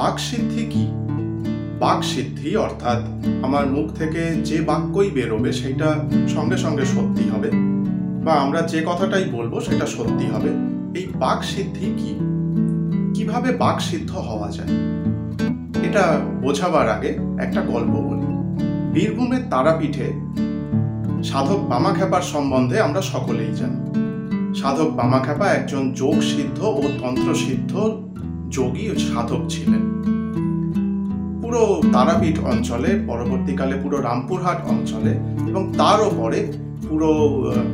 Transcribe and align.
বাকসিদ্ধি 0.00 0.66
কি? 0.70 0.86
বাকসিদ্ধি 1.80 2.56
অর্থাৎ 2.56 3.02
আমার 3.44 3.66
মুখ 3.66 3.92
থেকে 3.92 4.20
যে 4.20 4.60
বাক্যই 4.60 5.10
বেরোবে 5.10 5.52
সেটা 5.52 5.96
সঙ্গে 6.28 6.56
সঙ্গে 6.56 6.84
সত্যি 6.84 7.30
হবে 7.30 7.50
বা 8.24 8.32
আমরা 8.32 8.62
যে 8.62 8.82
কথাটাই 8.86 9.24
বলব 9.24 9.60
সেটা 9.60 9.86
সত্যি 9.86 10.26
হবে। 10.26 10.48
এই 11.00 11.06
বাকসিদ্ধি 11.14 11.86
কি? 11.98 12.18
কীভাবে 13.14 13.56
বাকসিদ্ধ 13.56 14.10
হওয়া 14.10 14.50
যায়? 14.50 14.68
এটা 15.82 16.20
বোঝাবার 16.42 16.88
আগে 16.88 17.18
একটা 17.42 17.60
গল্প 17.60 17.90
বলি। 17.90 18.26
বীরভূমের 18.92 19.42
তারাপীঠে 19.50 20.12
সাধক 21.24 21.58
বামাখ্যাপার 21.68 22.22
সম্বন্ধে 22.22 22.80
আমরা 22.80 23.02
সকলেই 23.02 23.54
জানি। 23.54 23.80
সাধক 24.54 24.90
বামাখ্যাপা 24.90 25.46
একজন 25.46 25.92
যোগ 25.92 26.20
সিদ্ধ 26.20 26.62
ও 26.62 26.82
তন্ত্র 27.00 27.34
সিদ্ধ 27.34 28.02
যোগী 28.50 28.90
ও 28.90 28.94
সাধক 28.98 29.42
ছিলেন। 29.48 29.82
পুরো 31.42 31.82
তারাপীঠ 31.92 32.38
অঞ্চলে, 32.38 33.00
পরবর্তীকালে 33.06 33.76
পুরো 33.82 34.00
রামপুরহাট 34.00 34.58
অঞ্চলে 34.68 35.10
এবং 35.50 35.72
তারও 35.78 36.10
পরে 36.18 36.52
পুরো 36.88 37.10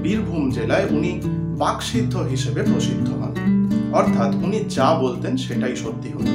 বীরভূম 0.02 0.50
জেলায় 0.50 0.86
উনি 0.90 1.20
বাকসিদ্ধ 1.58 2.16
হিসেবে 2.16 2.62
প্রসিদ্ধ 2.62 3.08
হন। 3.10 3.32
অর্থাৎ 3.92 4.34
উনি 4.34 4.64
যা 4.68 4.98
বলতেন 5.00 5.36
সেটাই 5.36 5.76
সত্যি 5.76 6.08
হতো। 6.08 6.32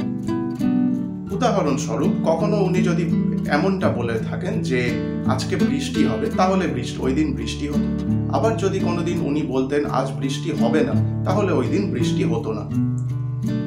উদাহরণস্বরূপ, 1.34 2.12
কখনো 2.24 2.56
উনি 2.56 2.82
যদি 2.82 3.02
এমনটা 3.48 3.88
বলে 3.88 4.18
থাকেন 4.18 4.62
যে, 4.62 4.90
আজকে 5.26 5.56
বৃষ্টি 5.56 6.04
হবে, 6.04 6.26
তাহলে 6.36 6.66
বৃষ্টি, 6.66 6.98
ওই 7.00 7.12
দিন 7.12 7.36
বৃষ্টি 7.36 7.68
হতো। 7.68 7.88
আবার 8.36 8.56
যদি 8.56 8.78
কোনোদিন 8.78 9.20
উনি 9.20 9.42
বলতেন, 9.42 9.86
আজ 9.86 10.10
বৃষ্টি 10.20 10.50
হবে 10.50 10.80
না, 10.80 11.24
তাহলে 11.24 11.52
ওই 11.52 11.66
দিন 11.66 11.90
বৃষ্টি 11.94 12.24
হতো 12.24 12.52
না। 12.52 12.91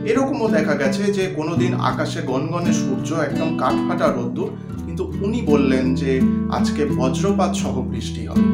এরকমও 0.10 0.48
দেখা 0.58 0.76
গেছে 0.82 1.04
যে 1.18 1.24
কোনোদিন 1.38 1.72
আকাশে 1.90 2.20
গনগনে 2.30 2.72
সূর্য 2.82 3.10
একদম 3.28 3.50
কাঠফাটা 3.62 4.08
রোদ্দুর, 4.08 4.50
কিন্তু 4.86 5.04
উনি 5.26 5.40
বললেন 5.52 5.86
যে 6.02 6.12
আজকে 6.58 6.82
বজ্রপাত 7.00 7.52
সহ 7.62 7.76
বৃষ্টি 7.92 8.22
হবে। 8.30 8.48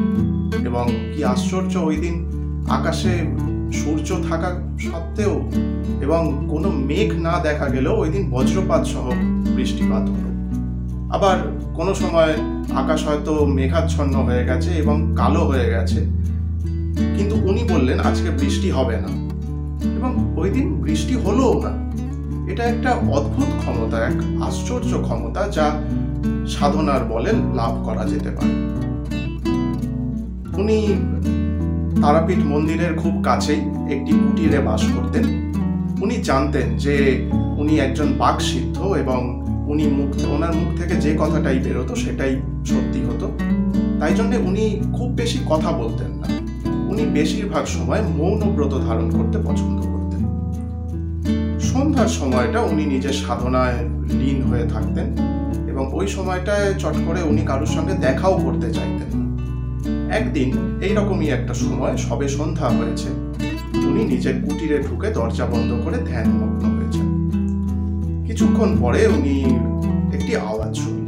এবং 0.68 0.84
কি 1.12 1.20
আশ্চর্য 1.34 1.74
ওই 1.88 1.96
দিন 2.04 2.16
আকাশে 2.78 3.12
সূর্য 3.80 4.08
থাকা 4.28 4.48
সত্ত্বেও 4.86 5.34
এবং 6.04 6.22
কোনো 6.52 6.68
মেঘ 6.88 7.10
না 7.26 7.34
দেখা 7.46 7.66
গেলেও 7.74 7.94
ওই 8.02 8.08
দিন 8.14 8.22
বজ্রপাত 8.34 8.82
সহ 8.92 9.06
বৃষ্টিপাত 9.56 10.04
হলো। 10.14 10.30
আবার 11.16 11.36
কোনো 11.78 11.92
সময় 11.94 12.32
আকাশ 12.82 13.00
হয়তো 13.08 13.32
মেঘাচ্ছন্ন 13.58 14.14
হয়ে 14.28 14.44
গেছে 14.50 14.70
এবং 14.82 14.96
কালো 15.20 15.42
হয়ে 15.50 15.68
গেছে, 15.74 16.00
কিন্তু 17.16 17.34
উনি 17.48 17.62
বললেন 17.72 17.98
আজকে 18.08 18.30
বৃষ্টি 18.40 18.68
হবে 18.78 18.96
না। 19.04 19.10
এবং 19.84 20.34
ওই 20.36 20.50
দিন 20.50 20.74
বৃষ্টি 20.74 21.14
হলোও 21.14 21.62
না। 21.62 21.92
এটা 22.52 22.64
একটা 22.64 22.90
অদ্ভুত 22.90 23.46
ক্ষমতা, 23.58 24.06
এক 24.06 24.42
আশ্চর্য 24.42 25.02
ক্ষমতা 25.02 25.48
যা 25.48 25.70
সাধনার 26.48 27.04
বলে 27.04 27.32
লাভ 27.32 27.84
করা 27.84 28.04
যেতে 28.04 28.30
পারে। 28.30 28.72
উনি 30.62 30.94
তারাপীঠ 32.02 32.38
মন্দিরের 32.38 32.94
খুব 32.94 33.22
কাছেই 33.22 33.60
একটি 33.90 34.12
কুটিরে 34.12 34.58
বাস 34.58 34.82
করতেন। 34.96 35.52
উনি 36.02 36.16
জানতেন 36.16 36.76
যে 36.76 37.28
উনি 37.58 37.78
একজন 37.78 38.12
বাক 38.18 38.40
সিদ্ধ 38.40 38.82
এবং 38.82 39.42
উনি 39.68 39.86
মুখ, 39.86 40.30
ওনার 40.30 40.54
মুখ 40.54 40.80
থেকে 40.80 40.94
যে 40.94 41.16
কথাটাই 41.18 41.58
বেরোতো 41.58 41.94
সেটাই 41.94 42.36
সত্যি 42.66 43.04
হতো। 43.04 43.30
তাই 44.00 44.14
জন্য 44.14 44.36
উনি 44.36 44.80
খুব 44.96 45.10
বেশি 45.10 45.38
কথা 45.50 45.72
বলতেন 45.72 46.10
না। 46.10 46.41
উনি 47.02 47.12
বেশিরভাগ 47.12 47.64
সময় 47.66 48.02
মৌনব্রত 48.16 48.72
ধারণ 48.86 49.06
করতে 49.10 49.38
পছন্দ 49.38 49.78
করতেন। 49.92 50.22
সন্ধ্যার 51.60 52.08
সময়টা 52.08 52.60
উনি 52.62 52.84
নিজের 52.84 53.12
সাধনায় 53.12 53.78
লীন 54.18 54.38
হয়ে 54.42 54.66
থাকতেন 54.68 55.08
এবং 55.68 55.84
ওই 55.92 56.06
সময়টায় 56.06 56.74
চট 56.78 56.96
করে 57.06 57.20
উনি 57.22 57.42
কারোর 57.46 57.66
সঙ্গে 57.66 57.94
দেখাও 57.94 58.34
করতে 58.44 58.68
চাইতেন 58.72 59.10
একদিন 60.10 60.48
এইরকমই 60.82 61.28
একটা 61.28 61.54
সময় 61.54 61.94
সবে 61.96 62.28
সন্ধ্যা 62.28 62.68
হয়েছে। 62.68 63.08
উনি 63.88 64.02
নিজের 64.04 64.34
কুটিরে 64.44 64.78
ঢুকে 64.78 65.08
দরজা 65.10 65.46
বন্ধ 65.46 65.70
করে 65.84 65.98
ধ্যানমগ্ন 66.10 66.62
হয়েছেন। 66.76 67.06
কিছুক্ষণ 68.26 68.70
পরে 68.80 69.00
উনি 69.06 69.36
একটি 70.16 70.32
আওয়াজ 70.36 70.72
শুনলেন। 70.76 71.01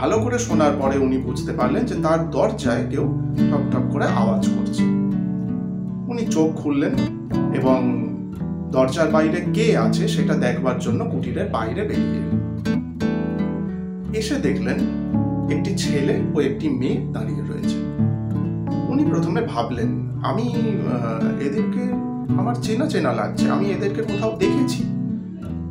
ভালো 0.00 0.16
করে 0.24 0.38
শোনার 0.38 0.74
পরে 0.80 0.96
উনি 1.06 1.18
বুঝতে 1.26 1.52
পারলেন 1.58 1.82
যে 1.90 1.96
তার 2.04 2.20
দরজায় 2.30 2.84
কেউ 2.90 3.04
ঠক 3.50 3.62
ঠক 3.72 3.84
করে 3.92 4.06
আওয়াজ 4.20 4.42
করছে। 4.54 4.82
উনি 6.10 6.22
চোখ 6.34 6.48
খুললেন 6.60 6.94
এবং 7.58 7.78
দরজার 8.74 9.08
বাইরে 9.16 9.38
কে 9.56 9.66
আছে 9.76 10.04
সেটা 10.08 10.34
দেখবার 10.34 10.76
জন্য 10.78 11.00
কুটিরের 11.12 11.48
বাইরে 11.56 11.82
বেরিয়ে 11.88 12.22
এসে 14.20 14.36
দেখলেন 14.46 14.78
একটি 15.54 15.70
ছেলে 15.82 16.14
ও 16.34 16.36
একটি 16.40 16.66
মেয়ে 16.80 16.98
দাঁড়িয়ে 17.12 17.42
রয়েছে। 17.50 17.78
উনি 18.92 19.02
প্রথমে 19.12 19.40
ভাবলেন, 19.52 19.90
আমি 20.30 20.46
এদেরকে, 21.46 21.82
আমার 22.40 22.56
চেনা 22.62 22.86
চেনা 22.92 23.12
লাগছে, 23.12 23.44
আমি 23.50 23.66
এদেরকে 23.76 24.02
কোথাও 24.02 24.32
দেখেছি, 24.44 24.80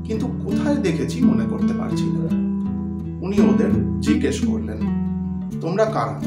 কিন্তু 0.08 0.26
কোথায় 0.46 0.78
দেখেছি 0.88 1.18
মনে 1.30 1.46
করতে 1.52 1.74
পারছি 1.74 2.06
না। 2.16 2.49
উনি 3.22 3.38
ওদের 3.42 4.02
জিজ্ঞেস 4.02 4.46
করলেন, 4.46 4.80
তোমরা 5.62 5.86
কারা? 5.86 6.18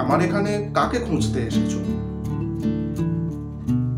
আমার 0.00 0.18
এখানে 0.20 0.70
কাকে 0.74 0.98
খুঁজতে 0.98 1.38
এসেছ? 1.40 1.72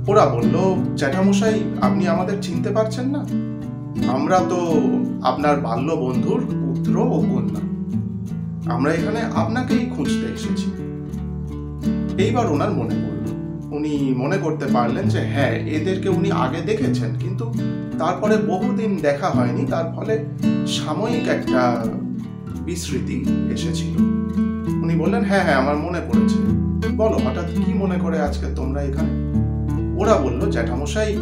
ওরা 0.09 0.25
বলল, 0.27 0.57
জ্যাঠামশাই, 0.97 1.61
আপনি 1.83 2.09
আমাদের 2.09 2.37
চিনতে 2.43 2.71
পারছেন 2.71 3.07
না? 3.07 3.23
আমরা 4.13 4.39
তো 4.39 4.61
আপনার 5.23 5.61
বাল্য 5.61 5.93
বন্ধুর 5.93 6.41
পুত্র 6.41 6.95
ও 6.99 7.19
কন্যা। 7.31 7.63
আমরা 8.75 8.93
এখানে 8.93 9.21
আপনাকেই 9.35 9.91
খুঁজতে 9.97 10.27
এসেছি। 10.35 10.69
এইবার 12.23 12.47
ওনার 12.47 12.71
মনে 12.71 12.95
পড়ল। 12.95 13.25
উনি 13.77 14.15
মনে 14.17 14.37
করতে 14.37 14.67
পারলেন 14.67 15.09
যে 15.09 15.21
হ্যাঁ 15.21 15.55
এদেরকে 15.77 16.09
উনি 16.09 16.31
আগে 16.31 16.61
দেখেছেন, 16.61 17.11
কিন্তু 17.19 17.45
তারপরে 17.99 18.37
বহুদিন 18.37 18.97
দেখা 18.97 19.29
হয়নি, 19.29 19.67
তার 19.71 19.93
ফলে 19.97 20.25
সাময়িক 20.67 21.29
একটা 21.29 21.87
বিস্মৃতি 22.65 23.25
এসেছিল। 23.53 23.97
উনি 24.83 24.97
বললেন 24.97 25.25
হ্যাঁ 25.25 25.43
হ্যাঁ 25.43 25.55
আমার 25.55 25.77
মনে 25.77 26.01
পড়েছে। 26.01 26.39
বলো, 26.97 27.17
হঠাৎ 27.17 27.45
কি 27.67 27.75
মনে 27.75 27.99
করে 27.99 28.21
আজকে 28.21 28.47
তোমরা 28.57 28.83
এখানে? 28.83 29.09
ওরা 30.01 30.17
বলল, 30.17 30.51
জ্যাঠামশাই, 30.51 31.17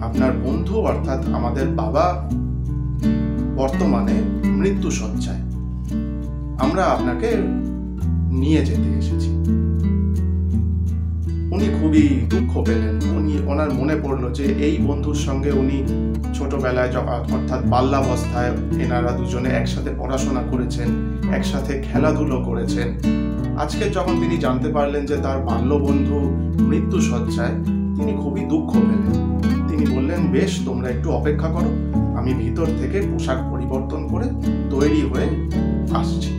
আপনার 0.00 0.32
বন্ধু 0.32 0.76
অর্থাৎ 0.80 1.28
আমাদের 1.28 1.68
বাবা 1.68 2.30
বর্তমানে 3.56 4.12
মৃত্যু 4.44 4.90
সজ্জায়। 4.90 5.40
আমরা 6.58 6.84
আপনাকে 6.84 7.36
নিয়ে 8.30 8.64
যেতে 8.64 8.98
এসেছি। 8.98 9.30
উনি 11.58 11.70
খুবই 11.78 12.04
দুঃখ 12.32 12.52
পেলেন। 12.66 12.96
উনি 13.18 13.34
ওনার 13.46 13.70
মনে 13.74 13.96
পড়ল 14.02 14.24
যে 14.38 14.44
এই 14.66 14.74
বন্ধুর 14.86 15.18
সঙ্গে 15.26 15.50
উনি 15.62 15.78
ছোটবেলায় 16.36 16.90
অর্থাৎ 17.36 17.60
বাল্যাবস্থায় 17.72 18.52
এনারা 18.84 19.10
দুজনে 19.18 19.50
একসাথে 19.60 19.90
পড়াশোনা 19.98 20.42
করেছেন, 20.50 20.88
একসাথে 21.38 21.72
খেলাধুলো 21.86 22.36
করেছেন। 22.48 22.88
আজকে 23.62 23.84
যখন 23.96 24.14
তিনি 24.22 24.36
জানতে 24.44 24.68
পারলেন 24.76 25.02
যে 25.06 25.16
তার 25.16 25.38
বাল্য 25.48 25.70
বন্ধু 25.86 26.18
মৃত্যু 26.70 26.98
সজ্জায়, 27.00 27.54
তিনি 27.96 28.12
খুবই 28.22 28.42
দুঃখ 28.52 28.70
পেলেন। 28.88 29.16
তিনি 29.68 29.84
বললেন, 29.94 30.20
বেশ, 30.34 30.52
তোমরা 30.64 30.88
একটু 30.94 31.08
অপেক্ষা 31.10 31.48
করো, 31.48 31.70
আমি 32.18 32.30
ভিতর 32.42 32.66
থেকে 32.80 32.98
পোশাক 33.10 33.38
পরিবর্তন 33.52 34.00
করে 34.12 34.26
তৈরি 34.70 35.02
হয়ে 35.10 35.28
আসছি। 36.00 36.30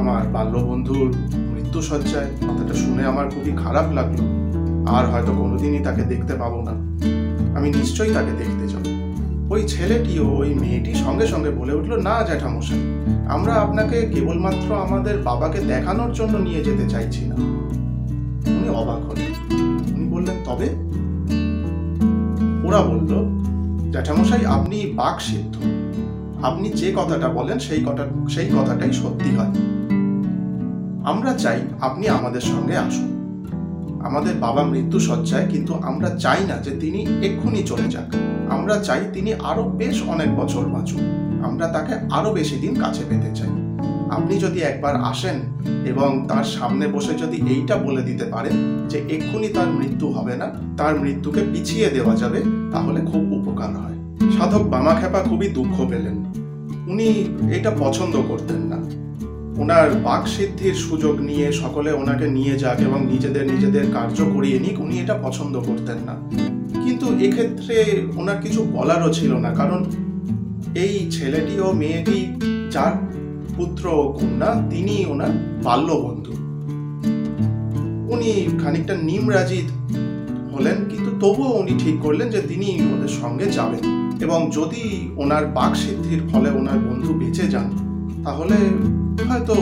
আমার 0.00 0.22
বাল্য 0.34 0.54
বন্ধুর 0.68 1.08
কথাটা 1.78 2.74
শুনে 2.74 3.04
আমার 3.04 3.30
খুবই 3.30 3.52
খারাপ 3.56 3.92
লাগল। 3.92 4.42
আর 4.86 5.06
হয়তো 5.06 5.32
কোনোদিনই 5.32 5.78
তাকে 5.78 6.02
দেখতে 6.02 6.34
পাবো 6.34 6.62
না। 6.62 6.70
আমি 7.58 7.70
নিশ্চয়ই 7.70 8.14
তাকে 8.14 8.30
দেখতে 8.38 8.68
যাব। 8.68 9.02
ওই 9.52 9.68
ছেলেটি 9.68 10.18
ও 10.18 10.36
ওই 10.36 10.54
মেয়েটি 10.54 10.94
সঙ্গে 10.94 11.26
সঙ্গে 11.26 11.50
বলে 11.50 11.74
উঠল, 11.74 12.02
না, 12.02 12.22
জ্যাঠামশাই, 12.22 12.78
আমরা 13.28 13.54
আপনাকে 13.54 14.12
কেবলমাত্র 14.14 14.74
আমাদের 14.74 15.18
বাবাকে 15.18 15.60
দেখানোর 15.60 16.12
জন্য 16.12 16.38
নিয়ে 16.38 16.64
যেতে 16.64 16.90
চাইছি 16.90 17.24
না। 17.24 17.34
উনি 18.52 18.68
অবাক 18.68 19.04
হলেন। 19.04 19.56
উনি 19.96 20.08
বললেন, 20.08 20.36
তবে? 20.44 20.66
ওরা 22.68 22.82
বলল, 22.82 23.24
জ্যাঠামশাই, 23.90 24.46
আপনি 24.46 24.92
বাক 24.94 25.20
সিদ্ধ 25.20 25.56
আপনি 26.44 26.68
যে 26.68 26.92
কথাটা 26.96 27.28
বলেন, 27.28 27.58
সেই 27.58 27.84
কথা, 27.86 28.06
সেই 28.28 28.48
কথাটাই 28.48 28.92
সত্যি 28.92 29.36
হয়। 29.36 29.71
আমরা 31.04 31.34
চাই 31.34 31.60
আপনি 31.80 32.08
আমাদের 32.08 32.40
সঙ্গে 32.40 32.76
আসুন। 32.76 33.08
আমাদের 34.04 34.34
বাবা 34.40 34.62
মৃত্যু 34.62 35.00
সজ্জায়, 35.00 35.46
কিন্তু 35.48 35.74
আমরা 35.74 36.08
চাই 36.08 36.38
না 36.48 36.56
যে 36.56 36.70
তিনি 36.70 37.06
এক্ষুনি 37.22 37.62
চলে 37.62 37.82
যাক। 37.82 38.14
আমরা 38.50 38.76
চাই 38.76 39.00
তিনি 39.12 39.34
আরও 39.34 39.62
বেশ 39.62 40.02
অনেক 40.06 40.36
বছর 40.36 40.64
বাঁচুন 40.64 41.00
আমরা 41.44 41.66
তাকে 41.66 41.94
আরও 42.10 42.32
বেশি 42.32 42.56
দিন 42.56 42.80
কাছে 42.80 43.02
পেতে 43.08 43.30
চাই। 43.34 43.48
আপনি 44.10 44.38
যদি 44.38 44.60
একবার 44.60 44.96
আসেন 44.96 45.34
এবং 45.86 46.26
তার 46.28 46.44
সামনে 46.44 46.86
বসে 46.86 47.14
যদি 47.14 47.42
এইটা 47.46 47.76
বলে 47.76 48.02
দিতে 48.02 48.24
পারেন 48.24 48.86
যে 48.88 48.98
এক্ষুনি 48.98 49.48
তার 49.48 49.66
মৃত্যু 49.66 50.12
হবে 50.12 50.36
না, 50.36 50.46
তার 50.76 51.00
মৃত্যুকে 51.00 51.40
পিছিয়ে 51.52 51.90
দেওয়া 51.90 52.16
যাবে, 52.16 52.42
তাহলে 52.72 53.00
খুব 53.00 53.32
উপকার 53.32 53.70
হয়। 53.76 53.96
সাধক 54.38 54.62
বামাখ্যাপা 54.62 55.18
খুবই 55.18 55.48
দুঃখ 55.48 55.86
পেলেন। 55.88 56.24
উনি 56.86 57.08
এটা 57.54 57.70
পছন্দ 57.78 58.16
করতেন 58.28 58.56
না। 58.56 59.01
ওনার 59.62 59.88
বাক 60.06 60.22
সিদ্ধির 60.34 60.76
সুযোগ 60.86 61.14
নিয়ে 61.28 61.46
সকলে 61.62 61.90
ওনাকে 62.00 62.26
নিয়ে 62.36 62.54
যাক 62.62 62.78
এবং 62.88 63.00
নিজেদের 63.12 63.44
নিজেদের 63.52 63.84
কার্য 63.96 64.18
করিয়ে 64.34 64.58
নিক, 64.64 64.76
উনি 64.84 64.94
এটা 65.02 65.14
পছন্দ 65.24 65.54
করতেন 65.68 65.98
না। 66.08 66.14
কিন্তু 66.84 67.06
এক্ষেত্রে 67.26 67.76
ওনার 68.20 68.38
কিছু 68.44 68.60
বলারও 68.76 69.10
ছিল 69.18 69.32
না, 69.44 69.50
কারণ 69.60 69.80
এই 70.84 70.94
ছেলেটি 71.16 71.54
ও 71.66 71.68
মেয়েটি, 71.82 72.18
যার 72.74 72.94
পুত্র 73.56 73.84
ও 74.00 74.04
কন্যা, 74.16 74.50
তিনি 74.72 74.94
ওনার 75.12 75.32
বাল্য 75.66 75.88
বন্ধু 76.04 76.32
উনি 78.12 78.30
খানিকটা 78.62 78.94
নিমরাজিত 79.08 79.68
হলেন, 80.52 80.78
কিন্তু 80.90 81.10
তবুও 81.22 81.52
উনি 81.62 81.72
ঠিক 81.82 81.96
করলেন 82.04 82.28
যে 82.34 82.40
তিনি 82.50 82.68
ওদের 82.94 83.12
সঙ্গে 83.20 83.46
যাবেন 83.56 83.82
এবং 84.24 84.38
যদি 84.58 84.82
ওনার 85.22 85.44
বাক 85.56 85.72
সিদ্ধির 85.82 86.22
ফলে 86.30 86.48
ওনার 86.60 86.78
বন্ধু 86.86 87.10
বেঁচে 87.20 87.46
যান 87.54 87.68
তাহলে 88.24 88.54
হয়তো 89.30 89.54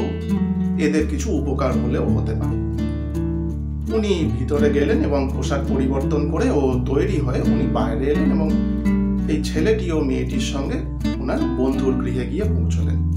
এদের 0.79 1.07
কিছু 1.07 1.31
উপকার 1.31 1.73
হলেও 1.73 2.03
হতে 2.03 2.35
পারে। 2.35 2.57
উনি 3.97 4.31
ভিতরে 4.39 4.71
গেলেন 4.71 5.05
এবং 5.05 5.31
পোশাক 5.37 5.61
পরিবর্তন 5.69 6.31
করে 6.31 6.51
ও 6.51 6.81
তৈরি 6.87 7.21
হয়ে 7.21 7.41
উনি 7.41 7.67
বাইরে 7.73 8.07
এলেন 8.07 8.33
এবং 8.33 8.51
এই 9.29 9.45
ছেলেটি 9.45 9.93
ও 9.93 10.01
মেয়েটির 10.01 10.41
সঙ্গে 10.41 10.75
ওনার 11.21 11.39
বন্ধুর 11.59 12.05
গৃহে 12.05 12.27
গিয়ে 12.27 12.45
পৌঁছলেন। 12.45 13.13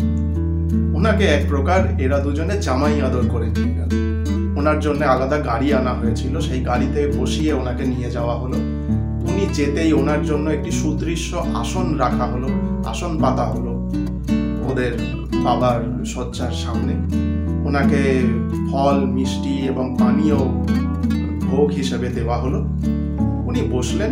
ওনাকে 0.95 1.23
এক 1.23 1.45
প্রকার 1.49 1.87
এরা 1.99 2.19
দুজনে 2.19 2.61
জামাই 2.61 3.01
আদর 3.01 3.23
করে 3.29 3.45
নিয়ে 3.45 3.73
গেল। 3.77 3.89
ওনার 4.55 4.79
জন্য 4.79 5.05
আলাদা 5.05 5.37
গাড়ি 5.37 5.73
আনা 5.73 5.93
হয়েছিল, 5.93 6.39
সেই 6.39 6.63
গাড়িতে 6.63 7.11
বসিয়ে 7.19 7.53
ওনাকে 7.53 7.83
নিয়ে 7.83 8.11
যাওয়া 8.11 8.35
হলো। 8.39 8.57
উনি 9.31 9.45
যেতেই 9.53 9.93
ওনার 9.93 10.25
জন্য 10.25 10.49
একটি 10.49 10.71
সুদৃশ্য 10.71 11.35
আসন 11.35 11.95
রাখা 11.95 12.25
হলো, 12.25 12.47
আসন 12.85 13.17
পাতা 13.21 13.43
হলো। 13.43 13.82
ওদের 14.73 14.97
বাবার 15.43 16.05
শয্যার 16.05 16.51
সামনে। 16.51 16.93
ওনাকে 17.67 18.21
ফল, 18.71 19.05
মিষ্টি 19.05 19.49
এবং 19.49 19.95
পানীয় 19.99 20.35
ভোগ 21.41 21.69
হিসেবে 21.69 22.07
দেওয়া 22.09 22.37
হলো। 22.37 22.65
উনি 23.45 23.61
বসলেন 23.71 24.09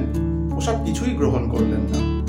ওসব 0.57 0.85
কিছুই 0.85 1.15
গ্রহণ 1.15 1.49
করলেন 1.49 1.79
না। 1.79 2.21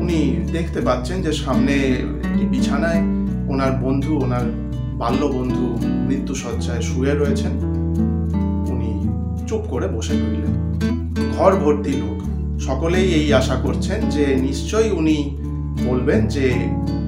উনি 0.00 0.48
দেখতে 0.52 0.80
পাচ্ছেন 0.80 1.22
যে 1.22 1.32
সামনে 1.32 1.72
একটি 1.72 2.46
বিছানায় 2.46 3.00
ওনার 3.48 3.72
বন্ধু, 3.72 4.18
ওনার 4.18 4.70
বাল্য 4.98 5.26
বন্ধু 5.26 5.78
মৃত্যু 5.82 6.34
শয্যায় 6.34 6.80
শুয়ে 6.80 7.14
রয়েছেন। 7.14 7.52
উনি 8.68 9.08
চুপ 9.46 9.60
করে 9.70 9.88
বসে 9.88 10.12
রইলেন। 10.12 10.80
ঘর 11.38 11.56
ভর্তি 11.56 11.90
লোক। 11.90 12.20
সকলেই 12.60 13.14
এই 13.14 13.34
আশা 13.34 13.54
করছেন 13.54 14.10
যে 14.10 14.36
নিশ্চয়ই 14.36 14.90
উনি 14.90 15.39
বলবেন 15.86 16.26
যে 16.26 16.52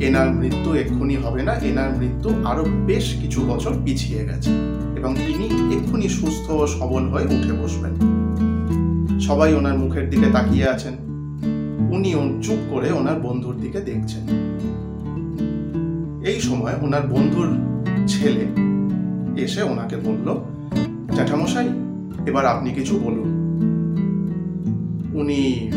এনার 0.06 0.30
মৃত্যু 0.30 0.74
এক্ষুনি 0.74 1.16
হবে 1.16 1.42
না, 1.42 1.52
এনার 1.52 1.98
মৃত্যু 1.98 2.30
আরও 2.44 2.64
বেশ 2.86 3.16
কিছু 3.20 3.46
বছর 3.46 3.72
পিছিয়ে 3.84 4.24
গেছে 4.24 4.50
এবং 4.96 5.14
তিনি 5.14 5.44
এক্ষুনি 5.76 6.08
সুস্থ 6.08 6.50
ও 6.50 6.66
সবল 6.66 7.08
হয়ে 7.08 7.24
উঠে 7.24 7.52
বসবেন। 7.52 7.94
সবাই 9.20 9.54
ওনার 9.54 9.78
মুখের 9.78 10.10
দিকে 10.10 10.26
তাকিয়ে 10.32 10.68
আছেন। 10.68 10.92
উনি 11.92 12.14
চুপ 12.42 12.58
করে 12.70 12.92
ওনার 12.92 13.20
বন্ধুর 13.20 13.56
দিকে 13.56 13.80
দেখছেন। 13.80 14.24
এই 16.26 16.40
সময় 16.40 16.74
ওনার 16.82 17.06
বন্ধুর 17.06 17.48
ছেলে 18.06 18.46
এসে 19.42 19.62
ওনাকে 19.62 19.96
বলল, 19.96 20.40
জ্যাঠামশাই, 21.14 21.68
এবার 22.26 22.46
আপনি 22.46 22.70
কিছু 22.70 23.00
বলুন। 23.04 23.28
উনি 25.14 25.70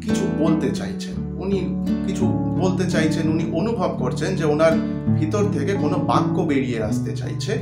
কিছু 0.00 0.24
বলতে 0.38 0.70
চাইছেন। 0.70 1.21
উনি 1.42 1.58
কিছু 2.06 2.26
বলতে 2.60 2.90
চাইছেন, 2.90 3.30
উনি 3.30 3.44
অনুভব 3.52 3.96
করছেন 3.98 4.36
যে 4.36 4.44
ওনার 4.44 4.72
ভিতর 5.20 5.44
থেকে 5.52 5.72
কোনো 5.72 5.98
বাক্য 5.98 6.42
বেরিয়ে 6.42 6.82
আসতে 6.82 7.16
চাইছে। 7.16 7.52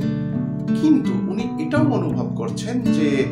কিন্তু 0.81 1.11
উনি 1.29 1.63
এটাও 1.63 1.91
অনুভব 1.91 2.35
করছেন 2.35 2.81
যে 2.81 3.25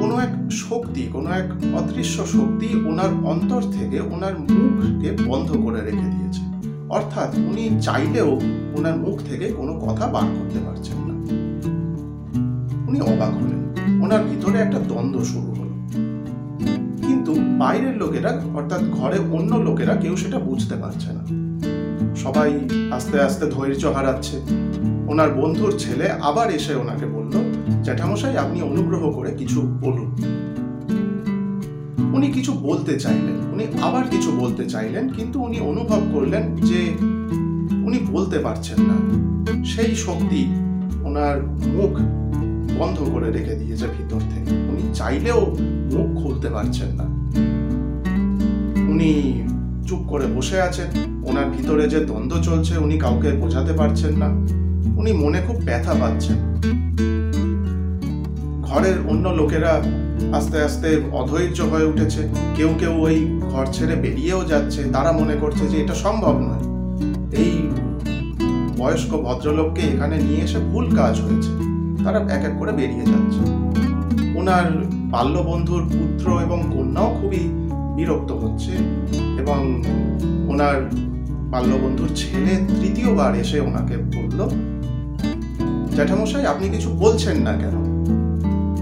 কোনো 0.00 0.18
এক 0.18 0.52
শক্তি, 0.52 1.08
কোনো 1.12 1.30
এক 1.30 1.74
অদৃশ্য 1.74 2.26
শক্তি 2.26 2.68
ওনার 2.88 3.26
অন্তর 3.26 3.62
থেকে 3.72 4.00
ওনার 4.00 4.38
মুখকে 4.38 5.10
বন্ধ 5.26 5.50
করে 5.64 5.80
রেখে 5.80 6.08
দিয়েছে। 6.14 6.42
অর্থাৎ 6.90 7.38
উনি 7.38 7.82
চাইলেও 7.82 8.40
ওনার 8.78 8.96
মুখ 8.96 9.18
থেকে 9.30 9.46
কোনো 9.52 9.72
কথা 9.72 10.06
বার 10.06 10.22
করতে 10.22 10.58
পারছেন 10.58 10.98
না। 11.08 11.14
উনি 12.88 13.00
অবাক 13.00 13.32
হলেন। 13.34 13.60
ওনার 14.02 14.22
ভিতরে 14.24 14.58
একটা 14.58 14.78
দ্বন্দ্ব 14.78 15.24
শুরু 15.24 15.53
বাইরের 17.58 17.96
লোকেরা, 17.96 18.40
অর্থাৎ 18.54 18.82
ঘরে 18.84 19.18
অন্য 19.18 19.56
লোকেরা 19.56 19.96
কেউ 19.96 20.16
সেটা 20.16 20.38
বুঝতে 20.38 20.74
পারছে 20.74 21.08
না। 21.12 21.24
সবাই 22.16 22.68
আস্তে 22.90 23.20
আস্তে 23.20 23.50
ধৈর্য 23.50 23.86
হারাচ্ছে। 23.86 24.40
ওনার 25.08 25.30
বন্ধুর 25.30 25.74
ছেলে 25.78 26.10
আবার 26.10 26.50
এসে 26.50 26.74
ওনাকে 26.74 27.06
বলল, 27.06 27.32
জ্যাঠামশাই, 27.82 28.36
আপনি 28.36 28.62
অনুগ্রহ 28.62 29.10
করে 29.10 29.30
কিছু 29.30 29.60
বলুন। 29.60 30.10
উনি 32.14 32.32
কিছু 32.32 32.52
বলতে 32.52 33.00
চাইলেন, 33.00 33.52
উনি 33.52 33.66
আবার 33.82 34.04
কিছু 34.10 34.32
বলতে 34.32 34.64
চাইলেন, 34.64 35.08
কিন্তু 35.08 35.42
উনি 35.42 35.60
অনুভব 35.60 36.00
করলেন 36.14 36.56
যে 36.56 36.80
উনি 37.84 37.98
বলতে 38.10 38.38
পারছেন 38.38 38.78
না। 38.80 38.96
সেই 39.64 39.94
শক্তি 39.94 40.46
ওনার 41.04 41.42
মুখ 41.46 41.92
বন্ধ 42.80 43.10
করে 43.12 43.32
রেখে 43.32 43.54
দিয়েছে 43.54 43.86
ভিতর 43.86 44.20
থেকে। 44.20 44.50
উনি 44.56 44.94
চাইলেও 44.94 45.40
মুখ 45.92 46.22
খুলতে 46.22 46.48
পারছেন 46.48 46.88
না। 46.88 47.13
উনি 48.88 49.42
চুপ 49.88 49.98
করে 50.08 50.26
বসে 50.26 50.62
আছেন। 50.62 51.20
ওনার 51.26 51.50
ভিতরে 51.50 51.88
যে 51.88 52.04
দ্বন্দ্ব 52.04 52.42
চলছে, 52.42 52.78
উনি 52.78 52.98
কাউকে 52.98 53.30
বোঝাতে 53.32 53.72
পারছেন 53.72 54.16
না। 54.16 54.26
উনি 55.00 55.12
মনে 55.12 55.40
খুব 55.46 55.56
ব্যথা 55.64 55.94
পাচ্ছেন। 56.00 56.36
ঘরের 58.62 58.94
অন্য 59.08 59.28
লোকেরা 59.28 59.82
আস্তে 60.32 60.62
আস্তে 60.62 61.00
অধৈর্য 61.12 61.60
হয়ে 61.60 61.84
উঠেছে। 61.84 62.28
কেউ 62.56 62.74
কেউ 62.78 62.92
ওই 62.92 63.40
ঘর 63.40 63.66
ছেড়ে 63.72 63.96
বেরিয়েও 63.96 64.44
যাচ্ছে। 64.44 64.84
তারা 64.92 65.12
মনে 65.12 65.34
করছে 65.34 65.68
যে 65.68 65.80
এটা 65.80 65.94
সম্ভব 65.94 66.38
নয়। 66.38 66.74
এই 67.32 67.68
বয়স্ক 68.78 69.16
ভদ্রলোককে 69.16 69.82
এখানে 69.82 70.16
নিয়ে 70.16 70.40
এসে 70.40 70.58
ভুল 70.58 70.96
কাজ 70.96 71.20
হয়েছে। 71.20 71.50
তারা 72.04 72.18
এক 72.18 72.44
এক 72.44 72.52
করে 72.58 72.72
বেরিয়ে 72.72 73.06
যাচ্ছে। 73.06 73.40
ওনার 74.34 74.66
বাল্য 75.10 75.38
বন্ধুর 75.38 75.82
পুত্র 75.82 76.40
এবং 76.40 76.62
কন্যাও 76.74 77.18
খুবই 77.20 77.42
বিরক্ত 77.96 78.32
হচ্ছে 78.32 78.72
এবং 79.38 79.82
ওনার 80.48 80.90
বাল্যবন্ধুর 81.50 82.08
ছেলে 82.14 82.52
তৃতীয়বার 82.80 83.34
এসে 83.34 83.60
ওনাকে 83.60 83.96
বলল, 83.96 84.48
জ্যাঠামশাই, 85.94 86.46
আপনি 86.46 86.68
কিছু 86.68 86.88
বলছেন 86.90 87.36
না 87.36 87.52
কেন? 87.52 87.76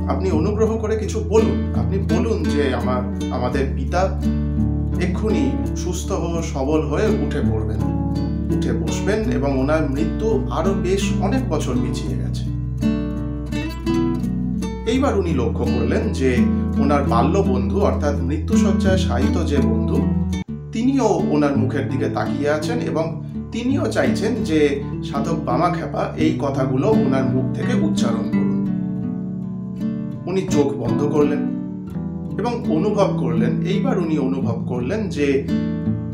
আপনি 0.09 0.31
অনুগ্রহ 0.31 0.77
করে 0.79 0.97
কিছু 0.97 1.21
বলুন। 1.29 1.75
আপনি 1.75 1.99
বলুন 1.99 2.43
যে 2.43 2.75
আমার, 2.75 3.03
আমাদের 3.33 3.65
পিতা 3.77 4.21
এক্ষুনি 5.01 5.51
সুস্থ 5.77 6.13
ও 6.13 6.43
সবল 6.43 6.81
হয়ে 6.87 7.09
উঠে 7.25 7.41
পড়বেন, 7.51 7.81
উঠে 8.57 8.73
বসবেন 8.73 9.31
এবং 9.31 9.59
ওনার 9.59 9.91
মৃত্যু 9.91 10.47
আরও 10.51 10.73
বেশ 10.83 11.03
অনেক 11.21 11.49
বছর 11.49 11.75
পিছিয়ে 11.83 12.17
গেছে। 12.17 12.52
এইবার 14.87 15.19
উনি 15.19 15.35
লক্ষ্য 15.35 15.65
করলেন 15.65 16.13
যে 16.13 16.37
ওনার 16.79 17.03
বাল্য 17.05 17.39
বন্ধু 17.39 17.81
অর্থাৎ 17.81 18.21
মৃত্যুসজ্জায় 18.21 18.99
শায়িত 18.99 19.45
যে 19.45 19.57
বন্ধু, 19.57 19.97
তিনিও 20.73 21.09
ওনার 21.31 21.57
মুখের 21.57 21.89
দিকে 21.89 22.09
তাকিয়ে 22.09 22.51
আছেন 22.51 22.79
এবং 22.79 23.23
তিনিও 23.53 23.87
চাইছেন 23.87 24.45
যে 24.45 24.83
সাধক 25.05 25.39
বামা 25.45 25.71
খেপা 25.71 26.13
এই 26.17 26.39
কথাগুলো 26.39 26.89
ওনার 26.89 27.25
মুখ 27.25 27.45
থেকে 27.55 27.75
উচ্চারণ 27.87 28.25
করুন। 28.33 28.67
উনি 30.27 30.43
চোখ 30.51 30.69
বন্ধ 30.73 31.03
করলেন 31.03 31.39
এবং 32.39 32.53
অনুভব 32.77 33.19
করলেন, 33.19 33.63
এইবার 33.67 33.99
উনি 33.99 34.19
অনুভব 34.19 34.67
করলেন 34.69 35.09
যে 35.09 35.49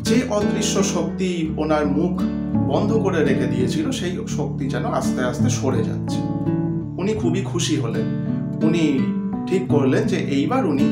যে 0.02 0.22
অদৃশ্য 0.30 0.82
শক্তি 0.84 1.54
ওনার 1.56 1.86
মুখ 1.86 2.22
বন্ধ 2.68 2.92
করে 2.92 3.24
রেখে 3.24 3.46
দিয়েছিল, 3.46 3.90
সেই 3.90 4.18
শক্তি 4.28 4.68
যেন 4.68 4.84
আস্তে 4.84 5.24
আস্তে 5.24 5.50
সরে 5.50 5.84
যাচ্ছে। 5.84 6.18
উনি 6.96 7.14
খুবই 7.14 7.42
খুশি 7.42 7.76
হলেন। 7.76 8.27
উনি 8.62 8.84
ঠিক 9.46 9.62
করলেন 9.68 10.02
যে 10.06 10.16
এইবার 10.16 10.66
উনি 10.66 10.86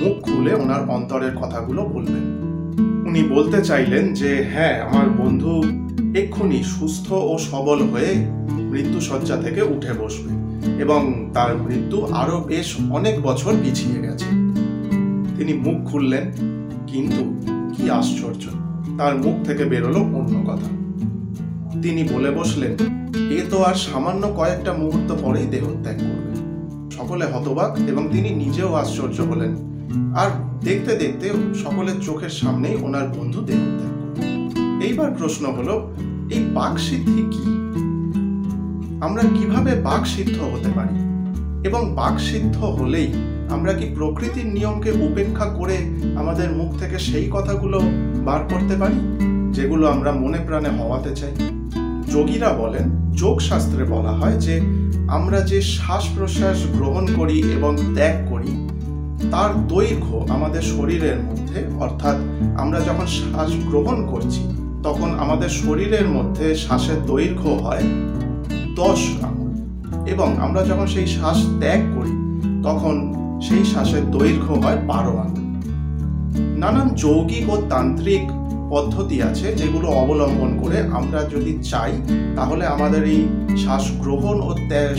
মুখ 0.00 0.14
খুলে 0.22 0.54
ওনার 0.54 0.82
অন্তরের 0.88 1.34
কথাগুলো 1.36 1.82
বলবেন। 1.84 2.24
উনি 3.08 3.22
বলতে 3.22 3.62
চাইলেন 3.62 4.14
যে 4.14 4.30
হ্যাঁ 4.52 4.76
আমার 4.82 5.08
বন্ধু 5.10 5.62
এক্ষুনি 6.18 6.62
সুস্থ 6.64 7.12
ও 7.12 7.38
সবল 7.38 7.78
হয়ে 7.82 8.12
মৃত্যু 8.70 9.00
শয্যা 9.00 9.36
থেকে 9.36 9.62
উঠে 9.62 9.92
বসবে 9.92 10.32
এবং 10.82 11.30
তার 11.34 11.56
মৃত্যু 11.56 11.98
আরও 12.04 12.40
বেশ 12.40 12.76
অনেক 12.90 13.22
বছর 13.22 13.52
পিছিয়ে 13.62 13.98
গেছে। 14.02 14.28
তিনি 15.36 15.52
মুখ 15.52 15.90
খুললেন, 15.90 16.24
কিন্তু 16.86 17.22
কি 17.76 17.90
আশ্চর্য, 17.90 18.44
তার 18.98 19.14
মুখ 19.18 19.34
থেকে 19.44 19.64
বেরোলো 19.64 19.98
অন্য 19.98 20.34
কথা। 20.50 20.70
তিনি 21.82 22.02
বলে 22.12 22.30
বসলেন, 22.30 22.72
এ 23.30 23.38
তো 23.50 23.62
আর 23.62 23.74
সামান্য 23.74 24.22
কয়েকটা 24.36 24.72
মুহূর্ত 24.72 25.12
পরেই 25.22 25.46
দেহত্যাগ 25.46 25.98
করবে। 25.98 26.31
সকলে 26.96 27.24
হতবাক 27.26 27.78
এবং 27.88 28.08
তিনি 28.12 28.30
নিজেও 28.30 28.74
আশ্চর্য 28.74 29.20
হলেন। 29.20 29.52
আর 30.16 30.30
দেখতে 30.60 30.92
দেখতে 30.96 31.30
সকলের 31.54 32.00
চোখের 32.00 32.28
সামনেই 32.28 32.76
ওনার 32.82 33.08
বন্ধু 33.08 33.40
দেহত্যাগ 33.40 33.92
এইবার 34.82 35.10
প্রশ্ন 35.10 35.44
হলো, 35.46 35.74
এই 36.30 36.42
বাক 36.54 36.78
সিদ্ধি 36.78 37.22
কি? 37.32 37.44
আমরা 39.00 39.22
কীভাবে 39.22 39.72
বাক 39.80 40.06
সিদ্ধ 40.06 40.36
হতে 40.42 40.70
পারি? 40.74 40.96
এবং 41.68 41.94
বাক 41.94 42.20
সিদ্ধ 42.20 42.56
হলেই 42.56 43.12
আমরা 43.50 43.72
কি 43.72 43.86
প্রকৃতির 43.94 44.46
নিয়মকে 44.46 44.90
উপেক্ষা 44.90 45.44
করে 45.44 45.76
আমাদের 46.16 46.50
মুখ 46.50 46.70
থেকে 46.78 46.98
সেই 46.98 47.26
কথাগুলো 47.32 47.78
বার 48.24 48.40
করতে 48.50 48.76
পারি, 48.76 48.98
যেগুলো 49.52 49.84
আমরা 49.88 50.12
মনে 50.12 50.38
প্রাণে 50.46 50.68
হওয়াতে 50.68 51.16
চাই? 51.16 51.34
যোগীরা 52.12 52.52
বলেন 52.52 53.12
যোগ 53.12 53.36
শাস্ত্রে 53.40 53.84
বলা 53.84 54.12
হয় 54.12 54.36
যে 54.40 54.81
আমরা 55.18 55.38
যে 55.50 55.58
শ্বাস 55.74 56.04
প্রশ্বাস 56.16 56.58
গ্রহণ 56.76 57.04
করি 57.16 57.38
এবং 57.56 57.72
ত্যাগ 57.96 58.16
করি, 58.30 58.52
তার 59.30 59.50
দৈর্ঘ্য 59.68 60.16
আমাদের 60.34 60.62
শরীরের 60.74 61.18
মধ্যে, 61.28 61.58
অর্থাৎ 61.80 62.16
আমরা 62.62 62.78
যখন 62.80 63.06
শ্বাস 63.16 63.50
গ্রহণ 63.70 63.98
করছি, 64.06 64.42
তখন 64.82 65.10
আমাদের 65.18 65.50
শরীরের 65.62 66.06
মধ্যে 66.08 66.46
শ্বাসের 66.54 66.98
দৈর্ঘ্য 67.06 67.50
হয় 67.64 67.84
দশ 68.76 69.00
আঙুল 69.28 69.52
এবং 70.12 70.28
আমরা 70.40 70.62
যখন 70.64 70.86
সেই 70.86 71.06
শ্বাস 71.06 71.38
ত্যাগ 71.60 71.80
করি, 71.96 72.14
তখন 72.62 72.94
সেই 73.46 73.62
শ্বাসের 73.64 74.04
দৈর্ঘ্য 74.10 74.54
হয় 74.62 74.78
বারো 74.90 75.14
আঙুল 75.24 75.44
নানান 76.60 76.88
যৌগিক 77.02 77.46
ও 77.50 77.56
তান্ত্রিক 77.68 78.24
পদ্ধতি 78.72 79.16
আছে 79.28 79.46
যেগুলো 79.60 79.88
অবলম্বন 80.02 80.50
করে 80.62 80.78
আমরা 80.98 81.20
যদি 81.34 81.52
চাই, 81.70 81.92
তাহলে 82.36 82.64
আমাদের 82.74 83.02
এই 83.14 83.20
শ্বাস 83.62 83.84
গ্রহণ 84.02 84.36
ও 84.48 84.50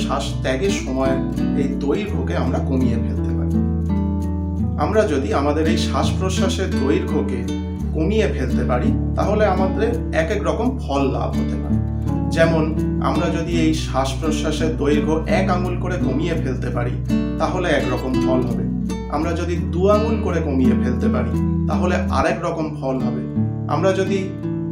শ্বাস 0.06 0.26
ত্যাগের 0.44 0.74
সময় 0.84 1.14
এই 1.62 1.68
দৈর্ঘ্যকে 1.84 2.34
আমরা 2.44 2.60
কমিয়ে 2.70 2.98
ফেলতে 3.06 3.32
পারি। 3.38 3.56
আমরা 4.84 5.02
যদি 5.14 5.30
আমাদের 5.34 5.66
এই 5.74 5.80
শ্বাস 5.88 6.08
প্রশ্বাসের 6.20 6.70
দৈর্ঘ্যকে 6.82 7.40
কমিয়ে 7.96 8.28
ফেলতে 8.36 8.64
পারি, 8.72 8.90
তাহলে 9.16 9.44
আমাদের 9.46 9.90
এক 10.22 10.30
এক 10.36 10.42
রকম 10.50 10.68
ফল 10.84 11.02
লাভ 11.16 11.30
হতে 11.40 11.58
পারে। 11.62 11.78
যেমন, 12.36 12.64
আমরা 13.10 13.28
যদি 13.38 13.54
এই 13.66 13.74
শ্বাস 13.86 14.10
প্রশ্বাসের 14.20 14.72
দৈর্ঘ্য 14.78 15.16
এক 15.40 15.46
আঙুল 15.56 15.76
করে 15.84 15.96
কমিয়ে 16.08 16.36
ফেলতে 16.44 16.70
পারি, 16.70 16.94
তাহলে 17.42 17.68
একরকম 17.70 18.12
ফল 18.24 18.40
হবে। 18.50 18.64
আমরা 19.16 19.32
যদি 19.40 19.56
দু 19.74 19.82
আঙুল 19.96 20.16
করে 20.26 20.40
কমিয়ে 20.48 20.76
ফেলতে 20.84 21.08
পারি, 21.16 21.34
তাহলে 21.70 21.96
আরেক 22.18 22.38
রকম 22.48 22.66
ফল 22.80 22.98
হবে। 23.08 23.24
আমরা 23.72 23.92
যদি 23.94 24.20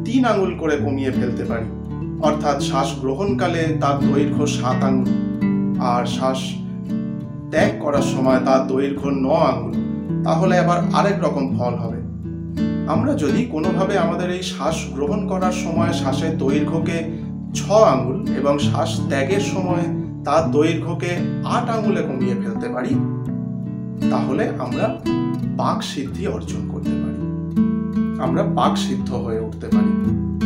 তিন 0.05 0.21
আঙুল 0.25 0.51
করে 0.55 0.75
কমিয়ে 0.86 1.12
ফেলতে 1.12 1.43
পারি, 1.45 1.67
অর্থাৎ 2.21 2.57
শ্বাস 2.62 2.89
গ্রহণকালে 3.01 3.63
তার 3.81 3.98
দৈর্ঘ্য 4.00 4.45
সাত 4.48 4.79
আঙুল, 4.83 5.10
আর 5.79 6.03
শ্বাস 6.05 6.39
ত্যাগ 7.51 7.71
করার 7.83 8.05
সময় 8.13 8.39
তার 8.48 8.62
দৈর্ঘ্য 8.67 9.10
ন 9.25 9.27
আঙুল, 9.51 9.74
তাহলে 10.24 10.53
আবার 10.60 10.79
আরেক 10.93 11.17
রকম 11.24 11.45
ফল 11.57 11.74
হবে। 11.83 12.00
আমরা 12.88 13.12
যদি 13.13 13.41
কোনোভাবে 13.45 13.98
আমাদের 13.98 14.29
এই 14.38 14.43
শ্বাস 14.43 14.77
গ্রহণ 14.95 15.21
করার 15.27 15.55
সময় 15.63 15.91
শ্বাসের 16.00 16.38
দৈর্ঘ্যকে 16.38 16.98
ছ 17.53 17.62
আঙুল 17.93 18.17
এবং 18.39 18.53
শ্বাস 18.60 18.91
ত্যাগের 19.10 19.43
সময় 19.53 19.86
তার 20.25 20.43
দৈর্ঘ্যকে 20.51 21.12
আট 21.55 21.69
আঙুলে 21.75 22.01
কমিয়ে 22.01 22.36
ফেলতে 22.43 22.67
পারি, 22.69 22.93
তাহলে 24.12 24.43
আমরা 24.60 24.86
বাক 25.60 25.83
সিদ্ধি 25.83 26.27
অর্জন 26.27 26.62
করতে 26.71 26.93
পারি। 27.01 27.11
আমরা 28.22 28.44
বাক 28.44 28.78
সিদ্ধ 28.78 29.13
হয়ে 29.13 29.40
উঠতে 29.40 29.68
পারি। 29.68 29.92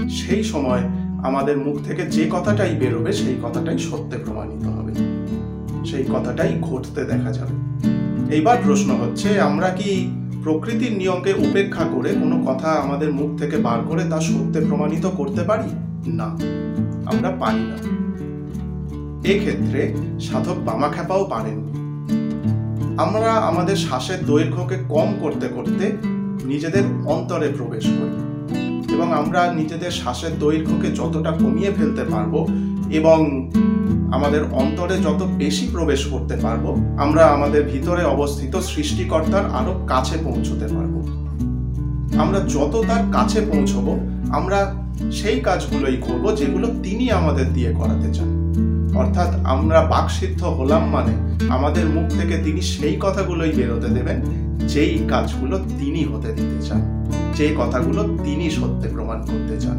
সেই 0.10 0.44
সময় 0.44 0.80
আমাদের 1.24 1.58
মুখ 1.58 1.78
থেকে 1.84 2.02
যে 2.02 2.30
কথাটাই 2.32 2.76
বেরোবে, 2.76 3.14
সেই 3.14 3.36
কথাটাই 3.44 3.78
সত্যে 3.78 4.18
প্রমাণিত 4.18 4.68
হবে। 4.68 4.94
সেই 5.86 6.04
কথাটাই 6.04 6.60
ঘটতে 6.62 7.04
দেখা 7.04 7.32
যাবে। 7.32 7.56
এইবার 8.36 8.58
প্রশ্ন 8.66 8.92
হচ্ছে, 8.92 9.42
আমরা 9.42 9.70
কি 9.70 10.12
প্রকৃতির 10.44 10.98
নিয়মকে 10.98 11.34
উপেক্ষা 11.34 11.84
করে 11.84 12.10
কোনো 12.10 12.46
কথা 12.46 12.68
আমাদের 12.68 13.14
মুখ 13.14 13.40
থেকে 13.40 13.58
বার 13.58 13.80
করে 13.88 14.04
তা 14.10 14.22
সত্যে 14.22 14.62
প্রমাণিত 14.62 15.06
করতে 15.06 15.44
পারি? 15.44 15.70
না, 16.08 16.26
আমরা 17.06 17.32
পারি 17.40 17.60
না। 17.60 17.78
এক্ষেত্রে 19.26 19.96
সাধক 20.20 20.56
বামাখ্যাপাও 20.66 21.26
পারেন 21.26 21.58
আমরা 22.98 23.32
আমাদের 23.32 23.76
শ্বাসের 23.76 24.26
দৈর্ঘ্যকে 24.26 24.76
কম 24.90 25.14
করতে 25.22 25.48
করতে 25.48 26.15
নিজেদের 26.48 26.84
অন্তরে 27.06 27.50
প্রবেশ 27.58 27.86
করি। 27.86 28.36
এবং 28.94 29.14
আমরা 29.14 29.54
নিজেদের 29.54 29.92
শ্বাসের 29.92 30.40
দৈর্ঘ্যকে 30.40 30.88
যতটা 30.96 31.32
কমিয়ে 31.32 31.72
ফেলতে 31.72 32.04
পারব 32.04 32.48
এবং 32.92 33.50
আমাদের 34.14 34.44
অন্তরে 34.52 34.98
যত 34.98 35.24
বেশি 35.38 35.68
প্রবেশ 35.72 36.06
করতে 36.06 36.36
পারব, 36.36 36.76
আমরা 36.98 37.26
আমাদের 37.26 37.64
ভিতরে 37.64 38.04
অবস্থিত 38.04 38.56
সৃষ্টিকর্তার 38.56 39.46
আরও 39.46 39.88
কাছে 39.88 40.18
পৌঁছতে 40.24 40.68
পারব। 40.68 40.96
আমরা 42.18 42.40
যত 42.40 42.84
তার 42.88 43.04
কাছে 43.14 43.42
পৌঁছবো, 43.42 44.00
আমরা 44.30 44.76
সেই 45.12 45.40
কাজগুলোই 45.40 45.98
করব 46.02 46.36
যেগুলো 46.36 46.68
তিনি 46.84 47.12
আমাদের 47.12 47.54
দিয়ে 47.54 47.74
করাতে 47.74 48.14
চান। 48.14 48.45
অর্থাৎ 48.96 49.30
আমরা 49.44 49.80
বাকসিদ্ধ 49.86 50.44
হলাম 50.44 50.84
মানে 50.90 51.14
আমাদের 51.50 51.86
মুখ 51.86 52.06
থেকে 52.20 52.36
তিনি 52.44 52.62
সেই 52.62 52.96
কথাগুলোই 53.00 53.52
বেরোতে 53.52 53.88
দেবেন, 53.88 54.18
যেই 54.68 54.94
কাজগুলো 55.10 55.56
তিনি 55.80 56.02
হতে 56.04 56.30
দিতে 56.34 56.60
চান, 56.68 56.82
যেই 57.38 57.54
কথাগুলো 57.58 58.02
তিনি 58.24 58.46
সত্যে 58.50 58.88
প্রমাণ 58.90 59.20
করতে 59.22 59.56
চান। 59.62 59.78